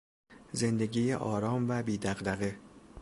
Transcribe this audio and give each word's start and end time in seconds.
زندگی 0.51 1.13
آرام 1.13 1.69
و 1.69 1.81
بی 1.83 1.97
دغدغه 1.97 2.59